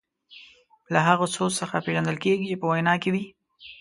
له 0.93 0.99
هغه 1.07 1.25
سوز 1.35 1.51
څخه 1.61 1.77
پېژندل 1.85 2.17
کیږي 2.23 2.45
چې 2.49 2.55
په 2.61 2.65
وینا 2.71 2.95
کې 3.01 3.09
وي. 3.13 3.25